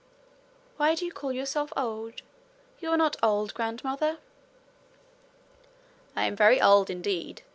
'Why 0.77 0.95
do 0.95 1.05
you 1.05 1.11
call 1.11 1.31
yourself 1.31 1.71
old? 1.77 2.23
You're 2.79 2.97
not 2.97 3.17
old, 3.21 3.53
grandmother.' 3.53 4.17
'I 6.15 6.23
am 6.25 6.35
very 6.35 6.59
old 6.59 6.89
indeed. 6.89 7.43